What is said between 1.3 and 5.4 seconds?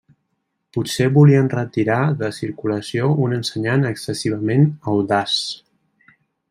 retirar de circulació un ensenyant excessivament audaç.